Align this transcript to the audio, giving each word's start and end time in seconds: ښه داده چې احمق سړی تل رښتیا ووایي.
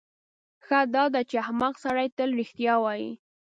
ښه 0.65 0.79
داده 0.93 1.21
چې 1.29 1.35
احمق 1.43 1.73
سړی 1.83 2.07
تل 2.17 2.29
رښتیا 2.39 2.73
ووایي. 2.79 3.11